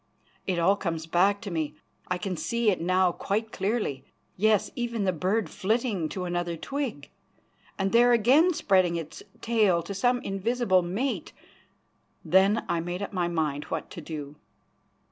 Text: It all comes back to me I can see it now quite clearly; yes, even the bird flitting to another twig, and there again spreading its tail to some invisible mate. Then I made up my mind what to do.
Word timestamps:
It 0.47 0.57
all 0.57 0.77
comes 0.77 1.05
back 1.05 1.41
to 1.41 1.51
me 1.51 1.75
I 2.07 2.17
can 2.17 2.35
see 2.35 2.71
it 2.71 2.81
now 2.81 3.11
quite 3.11 3.51
clearly; 3.51 4.03
yes, 4.35 4.71
even 4.75 5.03
the 5.03 5.13
bird 5.13 5.47
flitting 5.47 6.09
to 6.09 6.25
another 6.25 6.57
twig, 6.57 7.11
and 7.77 7.91
there 7.91 8.11
again 8.11 8.51
spreading 8.55 8.95
its 8.95 9.21
tail 9.41 9.83
to 9.83 9.93
some 9.93 10.19
invisible 10.21 10.81
mate. 10.81 11.33
Then 12.25 12.65
I 12.67 12.79
made 12.79 13.03
up 13.03 13.13
my 13.13 13.27
mind 13.27 13.65
what 13.65 13.91
to 13.91 14.01
do. 14.01 14.37